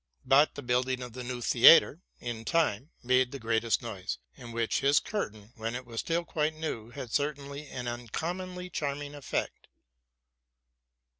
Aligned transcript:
But 0.25 0.55
the 0.55 0.63
building 0.63 1.03
of 1.03 1.13
the 1.13 1.23
new 1.23 1.41
theatre, 1.41 2.01
in 2.19 2.37
my 2.37 2.43
time, 2.45 2.89
made 3.03 3.31
the 3.31 3.37
greatest 3.37 3.83
noise; 3.83 4.17
in 4.33 4.51
which 4.51 4.79
his 4.79 4.99
curtain, 4.99 5.53
when 5.55 5.75
it 5.75 5.85
was 5.85 5.99
still 5.99 6.25
quite 6.25 6.55
new, 6.55 6.89
had 6.89 7.11
certainly 7.13 7.67
an 7.67 7.87
uncommonly 7.87 8.71
charming 8.71 9.13
effect. 9.13 9.67